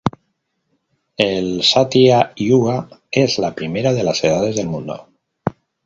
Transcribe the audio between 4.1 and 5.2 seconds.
edades del mundo.